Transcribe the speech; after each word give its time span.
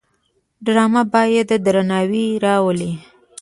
ډرامه 0.65 1.03
باید 1.13 1.49
درناوی 1.65 2.27
راولي 2.45 2.91